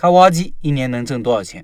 [0.00, 1.62] 开挖机一年能挣多少钱？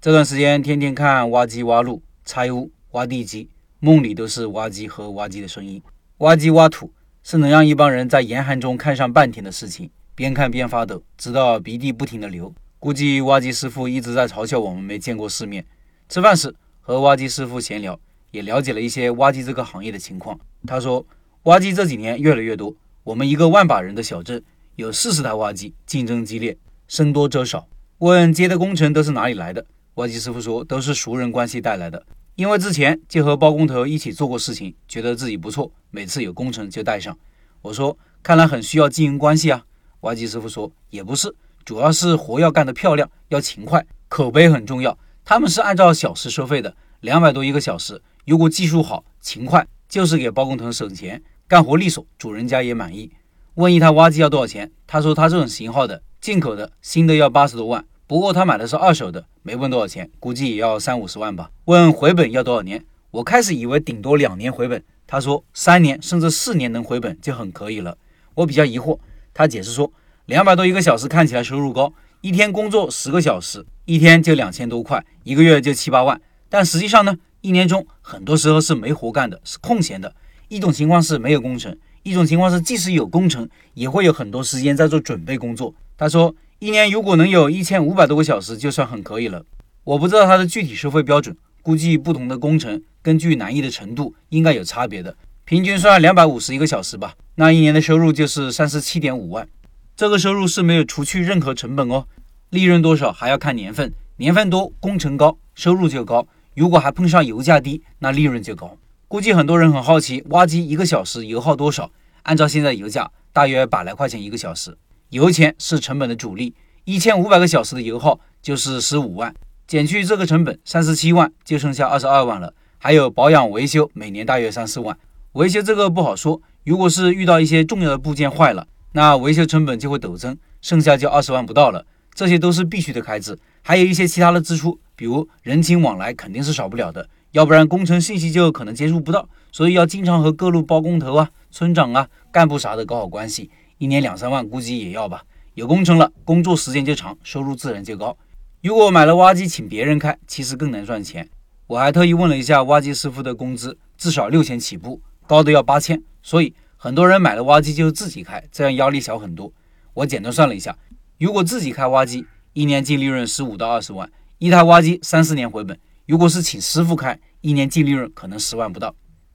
[0.00, 3.50] 这段时间天天看挖机挖路、拆屋、挖地基，
[3.80, 5.82] 梦里都是挖机和挖机的声音。
[6.18, 6.92] 挖机挖土
[7.24, 12.54] 是能让一帮人在严寒中看上半天的事情，边看边发抖，直到鼻涕不停的流。
[12.78, 15.66] 估计挖机师傅一直在嘲笑我们没见过世面。
[16.08, 17.98] 吃饭时和挖机师傅闲聊，
[18.30, 20.38] 也了解了一些挖机这个行业的情况。
[20.64, 21.04] 他说，
[21.42, 24.40] 挖机这几年越来越多，我们一个万把人的小镇
[24.76, 26.56] 有四十台挖机，竞争激烈。
[26.90, 29.66] 僧多粥少，问接的工程都是哪里来的？
[29.96, 32.02] 挖机师傅说都是熟人关系带来的，
[32.34, 37.14] 因为之前就和包工头一起做过事情，觉得自己不错，每次有工程就带上。
[37.60, 39.62] 我说看来很需要经营关系啊。
[40.00, 44.96] 挖机师傅说也不是，主要是活要干得漂亮，要勤快，口碑很重要。
[45.26, 53.12] 他们是按照小时收费的，两百多一个小时，如果技术好、勤快，就是给包工头省钱，干活利索，主人家也满意。
[53.56, 54.70] 问一台挖机要多少钱？
[54.86, 56.00] 他说他这种型号的。
[56.20, 61.50] 进口的新的要八十多万，不过他买的是二手的，没问多少钱，估计也要三五十万吧。
[61.66, 62.84] 问回本要多少年？
[63.12, 67.96] 我开始以为顶多两年回本，他说三年甚至四年能回本就很可以了。
[68.34, 68.98] 我比较疑惑，
[69.32, 69.90] 他解释说，
[70.26, 76.20] 两百多一个小时看起来收入高，一天工作十个小时，一天就两千多块，一个月就七八万。
[76.48, 80.14] 但实际上呢，一年中很多时候是没活干的，是空闲的。
[80.48, 85.74] 一种情况是没有工程，一种情况是即使有工程，也会有很多时间在做准备工作。
[85.98, 89.44] 他说，一年如果能有一千五百多个小时，就算很可以了。
[89.82, 95.16] 我不知道他的具体收费标准，估计不同的工程根据难易的程度应该有差别的。
[95.44, 99.48] 平均算两百五十一个小时吧，那一年的收入就是三十七点五万。
[99.96, 102.06] 这个收入是没有除去任何成本哦。
[102.50, 106.28] 利润多少还要看年份，年份多工程高，收入就高。
[106.54, 108.76] 如果还碰上油价低，那利润就高。
[109.08, 111.90] 估计很多人很好奇，挖机一个小时油耗多少？
[112.22, 114.76] 按照现在油价，大约百来块钱一个小时。
[115.10, 119.34] 油钱是成本的主力，一千五百个小时的油耗就是十五万，
[119.66, 122.52] 减去这个成本三十七万，就剩下二十二万了。
[122.76, 124.96] 还有保养维修，每年大约三四万。
[125.32, 131.86] 维修这个不好说，如果是遇到一些重要的部件坏了，那维修成本就会陡增，剩下就二十万不到了。
[132.14, 143.50] 这些都是必须的开支，还有一些其他的支出，比如人情往来肯定是少不了的，要不然工程信息就可能接触不到，所以要经常和各路包工头啊、村长啊、干部啥的搞好关系。
[143.78, 145.22] 一年两三万，估计也要吧。
[145.54, 148.16] 有工程了，工作时间就长，收入自然就高。
[148.60, 151.28] 如果买了挖机请别人开，其实更能赚钱。
[151.68, 156.02] 我还特意问了一下挖机师傅的工资，至少六千起步，高的要八千。
[156.22, 159.52] 所以很多人买了挖机就自己开，这样压力小很多。
[159.94, 160.76] 我简单算了一下，
[161.18, 165.78] 如果自己开挖机，一年净利润十五到二十万，一台挖机三四年回本。
[166.06, 168.94] 如果是请师傅开，一年净利润可能十万不到。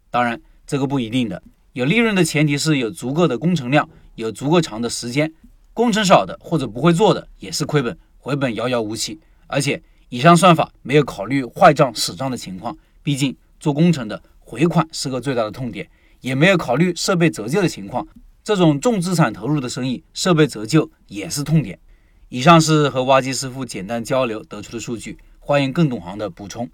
[0.09, 1.41] 当然，这个不一定的。
[1.71, 3.89] 有利润的前提是有足够的工程量。
[4.15, 5.33] 有足够长的时间，
[5.73, 9.19] 工程少的或者不会做的也是亏本，回本遥遥无期。
[9.47, 15.89] 而且以上算法没有考虑坏账死账的情况，毕竟做工程的回款是个最大的痛点，
[16.21, 18.07] 也没有考虑设备折旧的情况。
[18.43, 21.79] 这种重资产投入的生意，设备折旧也是痛点。
[22.29, 26.69] 以上是和挖机师傅简单交流得出的数据，欢迎更懂行的补充。